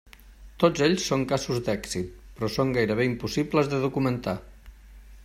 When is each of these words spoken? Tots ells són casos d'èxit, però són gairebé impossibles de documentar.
Tots 0.61 0.81
ells 0.85 1.03
són 1.09 1.25
casos 1.31 1.59
d'èxit, 1.67 2.09
però 2.39 2.51
són 2.55 2.73
gairebé 2.79 3.07
impossibles 3.11 3.71
de 3.75 3.83
documentar. 3.85 4.37